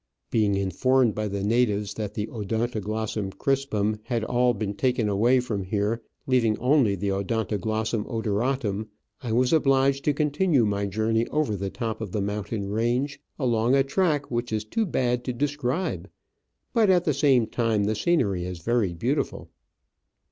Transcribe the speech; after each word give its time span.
Being 0.31 0.55
informed 0.55 1.13
by 1.13 1.27
the 1.27 1.43
natives 1.43 1.93
that 1.93 2.15
the 2.15 2.25
Odontoglossum 2.25 3.33
crispum 3.37 3.99
had 4.05 4.23
all 4.23 4.55
been 4.55 4.73
taken 4.73 5.07
away 5.07 5.39
from 5.39 5.61
here, 5.65 6.01
leaving 6.25 6.57
only 6.57 6.95
the 6.95 7.09
Odontoglossum 7.11 8.05
odoratum^ 8.05 8.87
I 9.21 9.31
was 9.31 9.53
obliged 9.53 10.03
to 10.05 10.13
continue 10.13 10.65
my 10.65 10.87
journey 10.87 11.27
over 11.27 11.55
the 11.55 11.69
top 11.69 12.01
of 12.01 12.13
the 12.13 12.19
mountain 12.21 12.67
range, 12.71 13.21
along 13.37 13.75
a 13.75 13.83
track 13.83 14.31
which 14.31 14.51
is 14.51 14.65
too 14.65 14.87
bad 14.87 15.23
to 15.25 15.33
describe, 15.33 16.09
but, 16.73 16.89
at 16.89 17.03
the 17.05 17.13
same 17.13 17.45
time, 17.45 17.83
the 17.83 17.93
scenery 17.93 18.43
is 18.43 18.57
very 18.57 18.93
beautiful. 18.95 19.49